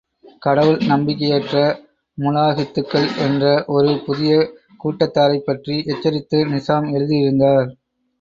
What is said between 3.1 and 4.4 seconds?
என்ற ஒரு புதிய